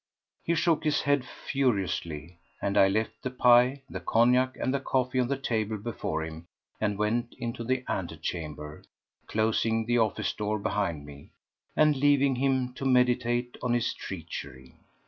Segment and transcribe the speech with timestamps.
[0.43, 5.19] He shook his head furiously, and I left the pie, the cognac and the coffee
[5.19, 6.47] on the table before him
[6.79, 8.81] and went into the antechamber,
[9.27, 11.29] closing the office door behind me,
[11.75, 14.73] and leaving him to meditate on his treachery.